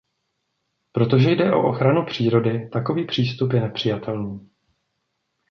[0.91, 4.49] Protože jde o ochranu přírody, takový přístup je nepřijatelný.